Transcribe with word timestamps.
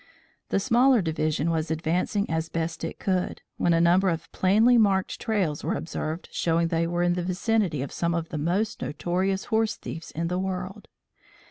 The 0.49 0.59
smaller 0.59 0.99
division 1.03 1.51
was 1.51 1.69
advancing 1.69 2.27
as 2.27 2.49
best 2.49 2.83
it 2.83 2.97
could, 2.97 3.43
when 3.57 3.71
a 3.71 3.79
number 3.79 4.09
of 4.09 4.31
plainly 4.31 4.75
marked 4.75 5.19
trails 5.19 5.63
were 5.63 5.75
observed 5.75 6.27
showing 6.31 6.69
they 6.69 6.87
were 6.87 7.03
in 7.03 7.13
the 7.13 7.21
vicinity 7.21 7.83
of 7.83 7.91
some 7.91 8.15
of 8.15 8.29
the 8.29 8.39
most 8.39 8.81
notorious 8.81 9.45
horse 9.53 9.75
thieves 9.75 10.09
in 10.09 10.27
the 10.27 10.39
world. 10.39 10.87